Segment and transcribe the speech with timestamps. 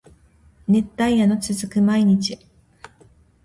[0.67, 2.39] 熱帯夜の続く毎日